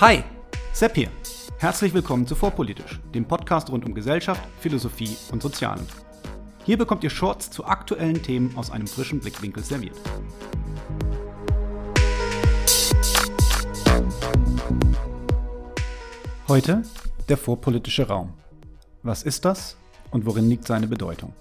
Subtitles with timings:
[0.00, 0.22] Hi,
[0.72, 1.08] Sepp hier.
[1.58, 5.84] Herzlich willkommen zu Vorpolitisch, dem Podcast rund um Gesellschaft, Philosophie und Sozialen.
[6.64, 9.96] Hier bekommt ihr Shorts zu aktuellen Themen aus einem frischen Blickwinkel serviert.
[16.46, 16.82] Heute
[17.28, 18.34] der vorpolitische Raum.
[19.02, 19.76] Was ist das
[20.12, 21.32] und worin liegt seine Bedeutung?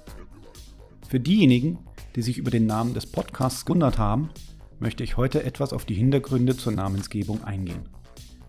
[1.08, 1.78] Für diejenigen,
[2.16, 4.32] die sich über den Namen des Podcasts gewundert haben,
[4.80, 7.88] möchte ich heute etwas auf die Hintergründe zur Namensgebung eingehen.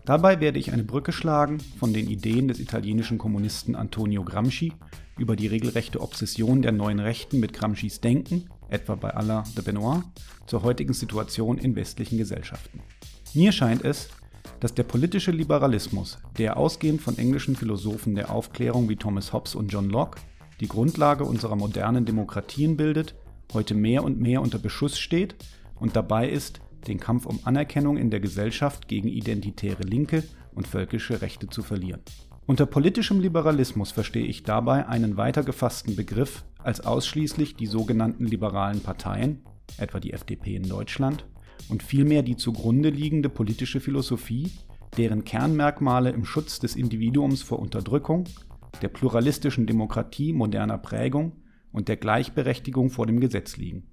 [0.05, 4.73] Dabei werde ich eine Brücke schlagen von den Ideen des italienischen Kommunisten Antonio Gramsci
[5.17, 10.01] über die regelrechte Obsession der neuen Rechten mit Gramscis Denken, etwa bei Alain de Benoit,
[10.47, 12.81] zur heutigen Situation in westlichen Gesellschaften.
[13.33, 14.09] Mir scheint es,
[14.59, 19.71] dass der politische Liberalismus, der ausgehend von englischen Philosophen der Aufklärung wie Thomas Hobbes und
[19.71, 20.19] John Locke
[20.59, 23.15] die Grundlage unserer modernen Demokratien bildet,
[23.53, 25.35] heute mehr und mehr unter Beschuss steht
[25.75, 31.21] und dabei ist, den Kampf um Anerkennung in der Gesellschaft gegen identitäre Linke und völkische
[31.21, 32.01] Rechte zu verlieren.
[32.45, 38.81] Unter politischem Liberalismus verstehe ich dabei einen weiter gefassten Begriff als ausschließlich die sogenannten liberalen
[38.81, 39.43] Parteien,
[39.77, 41.25] etwa die FDP in Deutschland,
[41.69, 44.51] und vielmehr die zugrunde liegende politische Philosophie,
[44.97, 48.25] deren Kernmerkmale im Schutz des Individuums vor Unterdrückung,
[48.81, 51.33] der pluralistischen Demokratie moderner Prägung
[51.71, 53.83] und der Gleichberechtigung vor dem Gesetz liegen.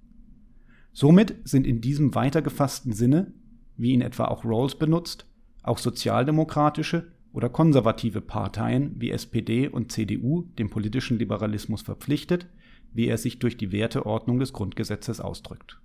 [0.99, 3.35] Somit sind in diesem weiter gefassten Sinne,
[3.77, 5.27] wie ihn etwa auch Rawls benutzt,
[5.63, 12.47] auch sozialdemokratische oder konservative Parteien wie SPD und CDU dem politischen Liberalismus verpflichtet,
[12.95, 15.79] wie er sich durch die Werteordnung des Grundgesetzes ausdrückt.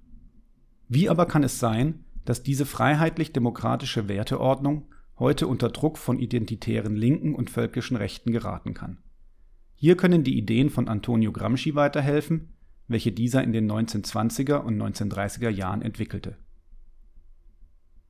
[0.88, 4.86] Wie aber kann es sein, dass diese freiheitlich-demokratische Werteordnung
[5.20, 9.00] heute unter Druck von identitären Linken und völkischen Rechten geraten kann?
[9.76, 12.54] Hier können die Ideen von Antonio Gramsci weiterhelfen,
[12.92, 16.38] welche dieser in den 1920er und 1930er Jahren entwickelte.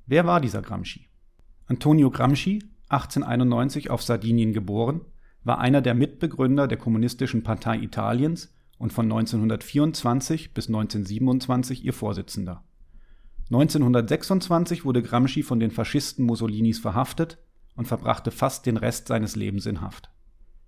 [0.05, 1.07] Wer war dieser Gramsci?
[1.67, 5.01] Antonio Gramsci, 1891 auf Sardinien geboren,
[5.43, 12.63] war einer der Mitbegründer der Kommunistischen Partei Italiens und von 1924 bis 1927 ihr Vorsitzender.
[13.49, 17.37] 1926 wurde Gramsci von den Faschisten Mussolinis verhaftet
[17.75, 20.09] und verbrachte fast den Rest seines Lebens in Haft.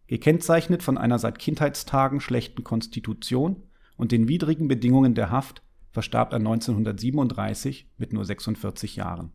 [0.07, 3.63] Gekennzeichnet von einer seit Kindheitstagen schlechten Konstitution
[4.03, 9.31] und den widrigen Bedingungen der Haft verstarb er 1937 mit nur 46 Jahren.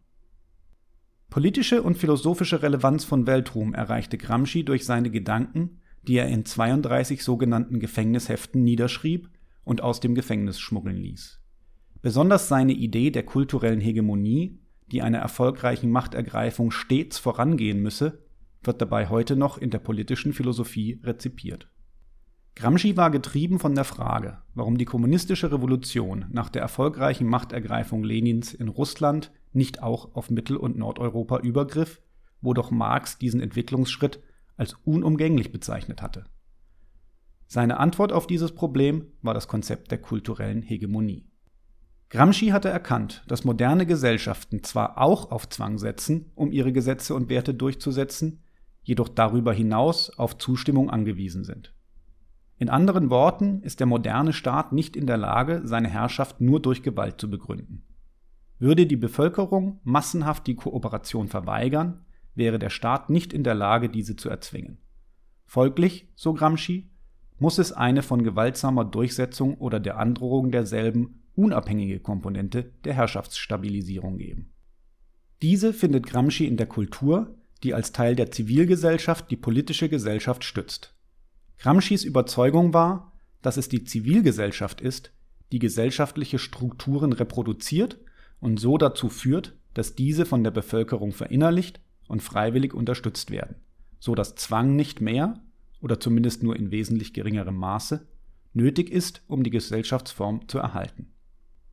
[1.30, 7.24] Politische und philosophische Relevanz von Weltruhm erreichte Gramsci durch seine Gedanken, die er in 32
[7.24, 9.30] sogenannten Gefängnisheften niederschrieb
[9.64, 11.40] und aus dem Gefängnis schmuggeln ließ.
[12.02, 14.60] Besonders seine Idee der kulturellen Hegemonie,
[14.92, 18.22] die einer erfolgreichen Machtergreifung stets vorangehen müsse,
[18.62, 21.70] wird dabei heute noch in der politischen Philosophie rezipiert
[22.58, 28.52] Gramsci war getrieben von der Frage, warum die kommunistische Revolution nach der erfolgreichen Machtergreifung Lenins
[28.52, 32.02] in Russland nicht auch auf Mittel- und Nordeuropa übergriff,
[32.40, 34.20] wo doch Marx diesen Entwicklungsschritt
[34.56, 36.24] als unumgänglich bezeichnet hatte.
[37.46, 41.30] Seine Antwort auf dieses Problem war das Konzept der kulturellen Hegemonie.
[42.10, 47.28] Gramsci hatte erkannt, dass moderne Gesellschaften zwar auch auf Zwang setzen, um ihre Gesetze und
[47.28, 48.42] Werte durchzusetzen,
[48.82, 51.72] jedoch darüber hinaus auf Zustimmung angewiesen sind.
[52.58, 56.82] In anderen Worten ist der moderne Staat nicht in der Lage, seine Herrschaft nur durch
[56.82, 57.84] Gewalt zu begründen.
[58.58, 62.04] Würde die Bevölkerung massenhaft die Kooperation verweigern,
[62.34, 64.78] wäre der Staat nicht in der Lage, diese zu erzwingen.
[65.46, 66.90] Folglich, so Gramsci,
[67.38, 74.52] muss es eine von gewaltsamer Durchsetzung oder der Androhung derselben unabhängige Komponente der Herrschaftsstabilisierung geben.
[75.40, 80.97] Diese findet Gramsci in der Kultur, die als Teil der Zivilgesellschaft die politische Gesellschaft stützt.
[81.58, 85.12] Gramscis Überzeugung war, dass es die Zivilgesellschaft ist,
[85.52, 87.98] die gesellschaftliche Strukturen reproduziert
[88.40, 93.56] und so dazu führt, dass diese von der Bevölkerung verinnerlicht und freiwillig unterstützt werden,
[93.98, 95.40] so dass Zwang nicht mehr
[95.80, 98.06] oder zumindest nur in wesentlich geringerem Maße
[98.52, 101.12] nötig ist, um die Gesellschaftsform zu erhalten.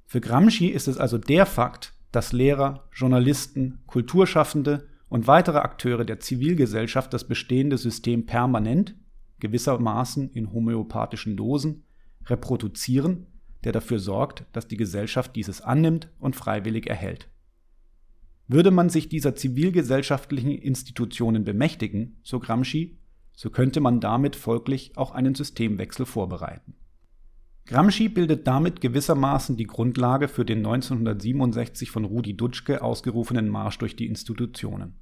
[0.06, 6.20] Für Gramsci ist es also der Fakt, dass Lehrer, Journalisten, Kulturschaffende und weitere Akteure der
[6.20, 8.96] Zivilgesellschaft das bestehende System permanent
[9.40, 11.84] gewissermaßen in homöopathischen Dosen,
[12.26, 13.28] reproduzieren,
[13.64, 17.30] der dafür sorgt, dass die Gesellschaft dieses annimmt und freiwillig erhält.
[18.48, 23.00] Würde man sich dieser zivilgesellschaftlichen Institutionen bemächtigen, so Gramsci,
[23.34, 26.76] so könnte man damit folglich auch einen Systemwechsel vorbereiten.
[27.66, 33.96] Gramsci bildet damit gewissermaßen die Grundlage für den 1967 von Rudi Dutschke ausgerufenen Marsch durch
[33.96, 34.94] die Institutionen.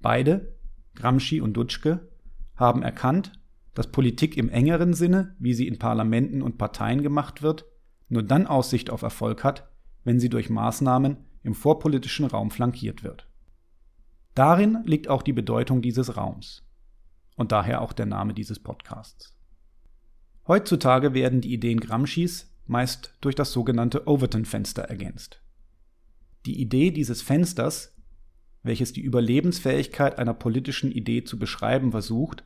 [0.00, 0.54] Beide,
[0.94, 2.06] Gramsci und Dutschke,
[2.54, 3.32] haben erkannt,
[3.78, 7.64] dass Politik im engeren Sinne, wie sie in Parlamenten und Parteien gemacht wird,
[8.08, 9.70] nur dann Aussicht auf Erfolg hat,
[10.02, 13.28] wenn sie durch Maßnahmen im vorpolitischen Raum flankiert wird.
[14.34, 16.66] Darin liegt auch die Bedeutung dieses Raums
[17.36, 19.38] und daher auch der Name dieses Podcasts.
[20.48, 25.40] Heutzutage werden die Ideen Gramscis meist durch das sogenannte Overton-Fenster ergänzt.
[26.46, 27.96] Die Idee dieses Fensters,
[28.64, 32.42] welches die Überlebensfähigkeit einer politischen Idee zu beschreiben versucht,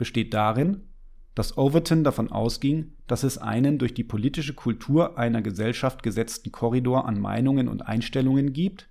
[0.00, 0.88] besteht darin,
[1.34, 7.06] dass Overton davon ausging, dass es einen durch die politische Kultur einer Gesellschaft gesetzten Korridor
[7.06, 8.88] an Meinungen und Einstellungen gibt,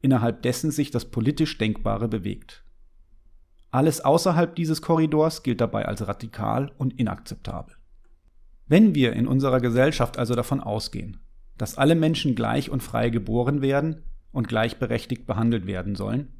[0.00, 2.64] innerhalb dessen sich das politisch Denkbare bewegt.
[3.70, 7.76] Alles außerhalb dieses Korridors gilt dabei als radikal und inakzeptabel.
[8.66, 11.18] Wenn wir in unserer Gesellschaft also davon ausgehen,
[11.56, 14.02] dass alle Menschen gleich und frei geboren werden
[14.32, 16.32] und gleichberechtigt behandelt werden sollen,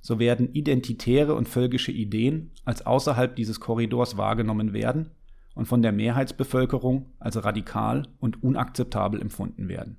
[0.00, 5.10] so werden identitäre und völkische Ideen als außerhalb dieses Korridors wahrgenommen werden
[5.54, 9.98] und von der Mehrheitsbevölkerung als radikal und unakzeptabel empfunden werden.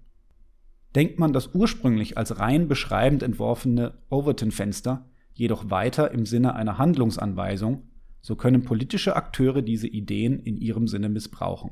[0.96, 7.84] Denkt man das ursprünglich als rein beschreibend entworfene Overton-Fenster jedoch weiter im Sinne einer Handlungsanweisung,
[8.22, 11.72] so können politische Akteure diese Ideen in ihrem Sinne missbrauchen.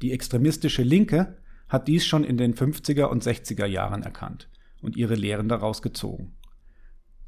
[0.00, 1.38] Die extremistische Linke
[1.68, 4.48] hat dies schon in den 50er und 60er Jahren erkannt
[4.80, 6.37] und ihre Lehren daraus gezogen.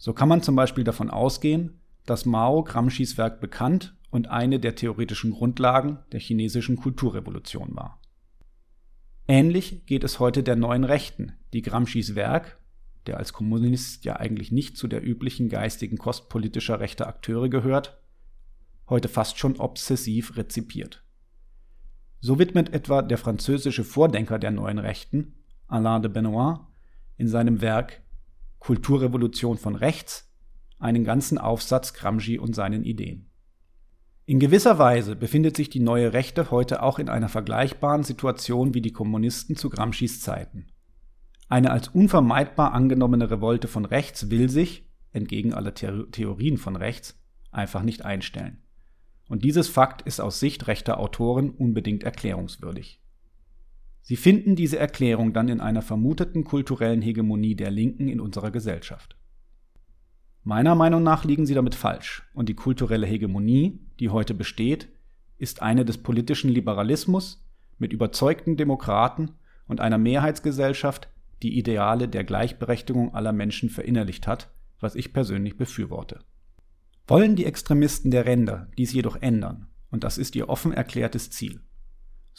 [0.00, 4.74] So kann man zum Beispiel davon ausgehen, dass Mao Gramscis Werk bekannt und eine der
[4.74, 8.00] theoretischen Grundlagen der chinesischen Kulturrevolution war.
[9.28, 12.58] Ähnlich geht es heute der neuen Rechten, die Gramscis Werk,
[13.06, 18.00] der als Kommunist ja eigentlich nicht zu der üblichen geistigen Kost politischer rechter Akteure gehört,
[18.88, 21.04] heute fast schon obsessiv rezipiert.
[22.20, 25.34] So widmet etwa der französische Vordenker der neuen Rechten,
[25.66, 26.60] Alain de Benoit,
[27.18, 28.00] in seinem Werk
[28.60, 30.32] Kulturrevolution von rechts,
[30.78, 33.26] einen ganzen Aufsatz Gramsci und seinen Ideen.
[34.26, 38.80] In gewisser Weise befindet sich die neue Rechte heute auch in einer vergleichbaren Situation wie
[38.80, 40.68] die Kommunisten zu Gramscis Zeiten.
[41.48, 47.20] Eine als unvermeidbar angenommene Revolte von rechts will sich, entgegen aller Theorien von rechts,
[47.50, 48.62] einfach nicht einstellen.
[49.28, 52.99] Und dieses Fakt ist aus Sicht rechter Autoren unbedingt erklärungswürdig.
[54.02, 59.16] Sie finden diese Erklärung dann in einer vermuteten kulturellen Hegemonie der Linken in unserer Gesellschaft.
[60.42, 64.88] Meiner Meinung nach liegen sie damit falsch, und die kulturelle Hegemonie, die heute besteht,
[65.36, 67.46] ist eine des politischen Liberalismus
[67.78, 69.32] mit überzeugten Demokraten
[69.66, 71.08] und einer Mehrheitsgesellschaft,
[71.42, 74.50] die Ideale der Gleichberechtigung aller Menschen verinnerlicht hat,
[74.80, 76.20] was ich persönlich befürworte.
[77.06, 81.60] Wollen die Extremisten der Ränder dies jedoch ändern, und das ist ihr offen erklärtes Ziel,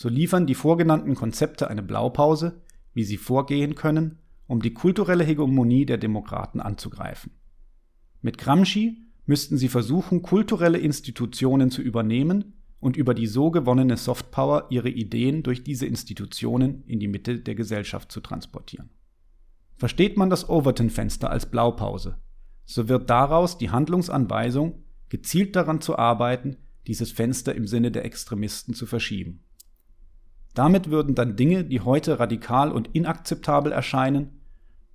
[0.01, 4.17] so liefern die vorgenannten Konzepte eine Blaupause, wie sie vorgehen können,
[4.47, 7.33] um die kulturelle Hegemonie der Demokraten anzugreifen.
[8.23, 14.65] Mit Gramsci müssten sie versuchen, kulturelle Institutionen zu übernehmen und über die so gewonnene Softpower
[14.71, 18.89] ihre Ideen durch diese Institutionen in die Mitte der Gesellschaft zu transportieren.
[19.75, 22.17] Versteht man das Overton-Fenster als Blaupause,
[22.65, 26.57] so wird daraus die Handlungsanweisung, gezielt daran zu arbeiten,
[26.87, 29.43] dieses Fenster im Sinne der Extremisten zu verschieben.
[30.53, 34.41] Damit würden dann Dinge, die heute radikal und inakzeptabel erscheinen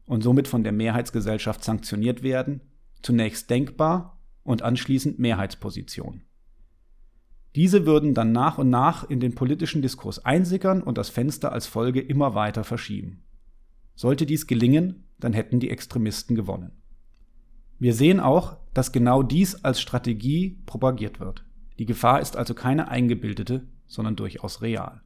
[0.04, 2.60] und somit von der Mehrheitsgesellschaft sanktioniert werden,
[3.02, 6.22] zunächst denkbar und anschließend Mehrheitsposition.
[7.54, 11.66] Diese würden dann nach und nach in den politischen Diskurs einsickern und das Fenster als
[11.66, 13.24] Folge immer weiter verschieben.
[13.94, 16.72] Sollte dies gelingen, dann hätten die Extremisten gewonnen.
[17.78, 21.44] Wir sehen auch, dass genau dies als Strategie propagiert wird.
[21.78, 25.02] Die Gefahr ist also keine eingebildete, sondern durchaus real.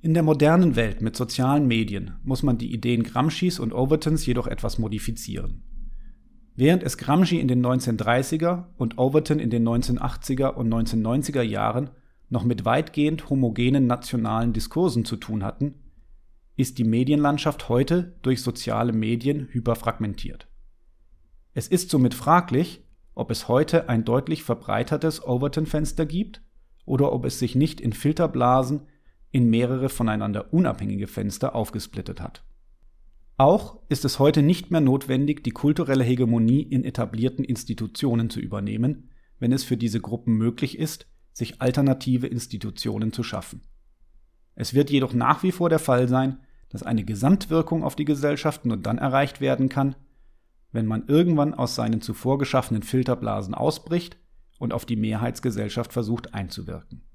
[0.00, 4.46] In der modernen Welt mit sozialen Medien muss man die Ideen Gramscis und Overtons jedoch
[4.46, 5.64] etwas modifizieren.
[6.54, 11.90] Während es Gramsci in den 1930er und Overton in den 1980er und 1990er Jahren
[12.28, 15.74] noch mit weitgehend homogenen nationalen Diskursen zu tun hatten,
[16.56, 20.48] ist die Medienlandschaft heute durch soziale Medien hyperfragmentiert.
[21.54, 26.40] Es ist somit fraglich, ob es heute ein deutlich verbreitertes Overton-Fenster gibt
[26.84, 28.82] oder ob es sich nicht in Filterblasen
[29.30, 32.44] in mehrere voneinander unabhängige Fenster aufgesplittet hat.
[33.36, 39.10] Auch ist es heute nicht mehr notwendig, die kulturelle Hegemonie in etablierten Institutionen zu übernehmen,
[39.38, 43.62] wenn es für diese Gruppen möglich ist, sich alternative Institutionen zu schaffen.
[44.56, 48.66] Es wird jedoch nach wie vor der Fall sein, dass eine Gesamtwirkung auf die Gesellschaft
[48.66, 49.94] nur dann erreicht werden kann,
[50.72, 54.16] wenn man irgendwann aus seinen zuvor geschaffenen Filterblasen ausbricht
[54.58, 57.07] und auf die Mehrheitsgesellschaft versucht einzuwirken.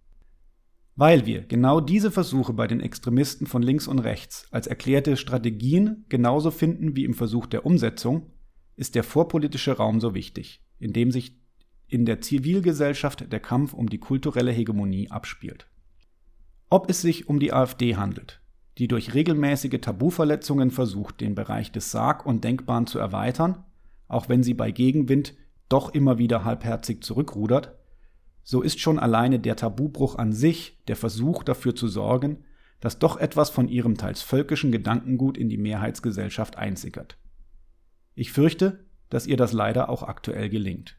[0.95, 6.05] Weil wir genau diese Versuche bei den Extremisten von links und rechts als erklärte Strategien
[6.09, 8.31] genauso finden wie im Versuch der Umsetzung,
[8.75, 11.39] ist der vorpolitische Raum so wichtig, in dem sich
[11.87, 15.67] in der Zivilgesellschaft der Kampf um die kulturelle Hegemonie abspielt.
[16.69, 18.41] Ob es sich um die AfD handelt,
[18.77, 23.63] die durch regelmäßige Tabuverletzungen versucht, den Bereich des Sarg und Denkbaren zu erweitern,
[24.07, 25.35] auch wenn sie bei Gegenwind
[25.69, 27.77] doch immer wieder halbherzig zurückrudert,
[28.43, 32.43] so ist schon alleine der Tabubruch an sich der Versuch dafür zu sorgen,
[32.79, 37.17] dass doch etwas von ihrem teils völkischen Gedankengut in die Mehrheitsgesellschaft einsickert.
[38.15, 40.97] Ich fürchte, dass ihr das leider auch aktuell gelingt.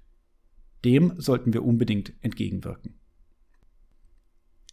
[0.84, 2.98] Dem sollten wir unbedingt entgegenwirken.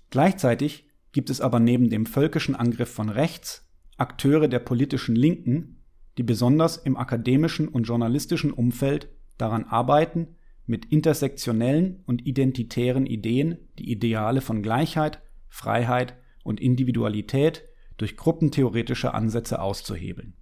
[0.10, 5.84] Gleichzeitig gibt es aber neben dem völkischen Angriff von rechts Akteure der politischen Linken,
[6.18, 10.36] die besonders im akademischen und journalistischen Umfeld daran arbeiten,
[10.72, 17.66] mit intersektionellen und identitären Ideen die Ideale von Gleichheit, Freiheit und Individualität
[17.98, 20.34] durch gruppentheoretische Ansätze auszuhebeln.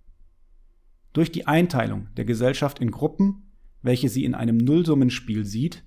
[1.13, 5.83] Durch die Einteilung der Gesellschaft in Gruppen, welche sie in einem Nullsummenspiel sieht,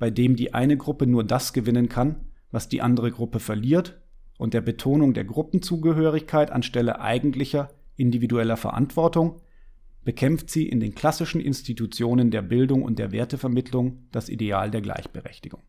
[0.00, 4.02] bei dem die eine Gruppe nur das gewinnen kann, was die andere Gruppe verliert,
[4.38, 9.40] und der Betonung der Gruppenzugehörigkeit anstelle eigentlicher individueller Verantwortung,
[10.04, 15.62] bekämpft sie in den klassischen Institutionen der Bildung und der Wertevermittlung das Ideal der Gleichberechtigung.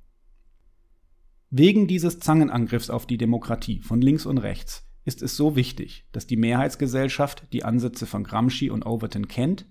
[1.49, 6.27] Wegen dieses Zangenangriffs auf die Demokratie von links und rechts ist es so wichtig, dass
[6.27, 9.65] die Mehrheitsgesellschaft die Ansätze von Gramsci und Overton kennt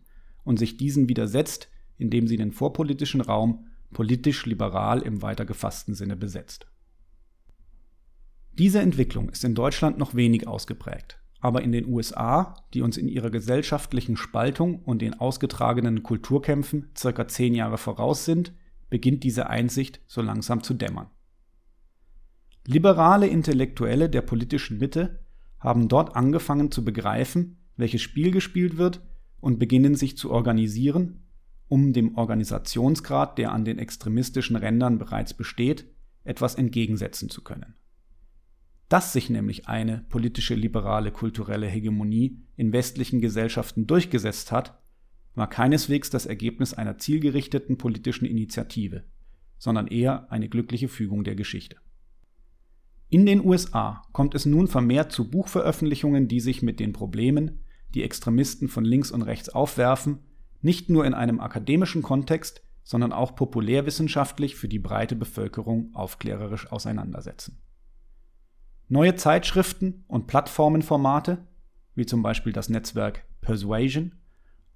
[0.44, 1.68] und sich diesen widersetzt,
[1.99, 6.66] indem sie den vorpolitischen Raum politisch liberal im weiter gefassten Sinne besetzt.
[8.52, 13.06] Diese Entwicklung ist in Deutschland noch wenig ausgeprägt, aber in den USA, die uns in
[13.06, 18.54] ihrer gesellschaftlichen Spaltung und den ausgetragenen Kulturkämpfen circa zehn Jahre voraus sind,
[18.88, 21.08] beginnt diese Einsicht so langsam zu dämmern.
[22.66, 25.20] Liberale Intellektuelle der politischen Mitte
[25.58, 29.02] haben dort angefangen zu begreifen, welches Spiel gespielt wird
[29.38, 31.24] und beginnen sich zu organisieren,
[31.68, 35.84] um dem Organisationsgrad, der an den extremistischen Rändern bereits besteht,
[36.24, 37.74] etwas entgegensetzen zu können.
[38.88, 44.78] Dass sich nämlich eine politische liberale kulturelle Hegemonie in westlichen Gesellschaften durchgesetzt hat,
[45.34, 49.04] war keineswegs das Ergebnis einer zielgerichteten politischen Initiative,
[49.58, 51.76] sondern eher eine glückliche Fügung der Geschichte.
[53.08, 57.60] In den USA kommt es nun vermehrt zu Buchveröffentlichungen, die sich mit den Problemen,
[57.94, 60.18] die Extremisten von links und rechts aufwerfen,
[60.62, 67.58] nicht nur in einem akademischen Kontext, sondern auch populärwissenschaftlich für die breite Bevölkerung aufklärerisch auseinandersetzen.
[68.88, 71.46] Neue Zeitschriften und Plattformenformate,
[71.94, 74.12] wie zum Beispiel das Netzwerk Persuasion,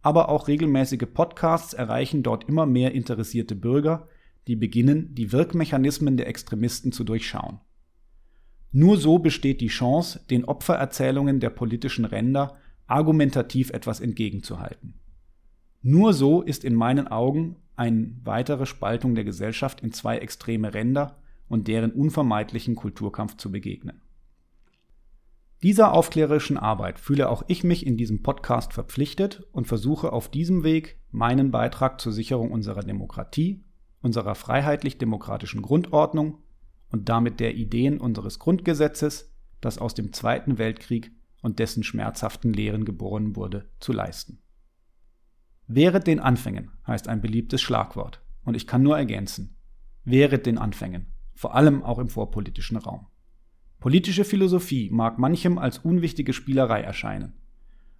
[0.00, 4.08] aber auch regelmäßige Podcasts erreichen dort immer mehr interessierte Bürger,
[4.46, 7.60] die beginnen, die Wirkmechanismen der Extremisten zu durchschauen.
[8.72, 14.94] Nur so besteht die Chance, den Opfererzählungen der politischen Ränder argumentativ etwas entgegenzuhalten.
[15.82, 21.18] Nur so ist in meinen Augen eine weitere Spaltung der Gesellschaft in zwei extreme Ränder
[21.48, 24.02] und deren unvermeidlichen Kulturkampf zu begegnen.
[25.62, 30.62] Dieser aufklärerischen Arbeit fühle auch ich mich in diesem Podcast verpflichtet und versuche auf diesem
[30.62, 33.64] Weg meinen Beitrag zur Sicherung unserer Demokratie,
[34.00, 36.38] unserer freiheitlich-demokratischen Grundordnung
[36.90, 41.10] und damit der Ideen unseres Grundgesetzes, das aus dem Zweiten Weltkrieg
[41.42, 44.40] und dessen schmerzhaften Lehren geboren wurde, zu leisten.
[45.66, 49.56] Wehret den Anfängen heißt ein beliebtes Schlagwort, und ich kann nur ergänzen,
[50.04, 51.06] wehret den Anfängen,
[51.38, 53.06] vor allem auch im vorpolitischen Raum.
[53.78, 57.34] Politische Philosophie mag manchem als unwichtige Spielerei erscheinen,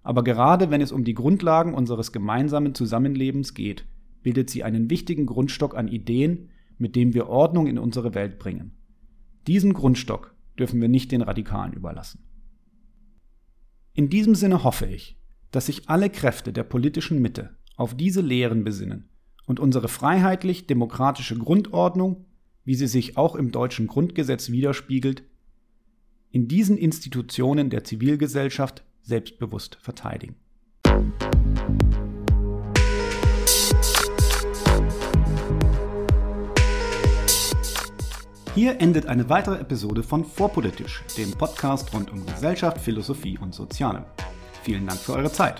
[0.03, 3.85] aber gerade wenn es um die Grundlagen unseres gemeinsamen Zusammenlebens geht,
[4.23, 8.75] bildet sie einen wichtigen Grundstock an Ideen, mit dem wir Ordnung in unsere Welt bringen.
[9.47, 12.25] Diesen Grundstock dürfen wir nicht den Radikalen überlassen.
[13.93, 15.17] In diesem Sinne hoffe ich,
[15.51, 19.07] dass sich alle Kräfte der politischen Mitte auf diese Lehren besinnen
[19.45, 22.25] und unsere freiheitlich-demokratische Grundordnung,
[22.69, 25.23] wie sie sich auch im deutschen Grundgesetz widerspiegelt,
[26.29, 30.35] in diesen Institutionen der Zivilgesellschaft selbstbewusst verteidigen.
[38.53, 44.05] Hier endet eine weitere Episode von Vorpolitisch, dem Podcast rund um Gesellschaft, Philosophie und Soziale.
[44.61, 45.59] Vielen Dank für eure Zeit.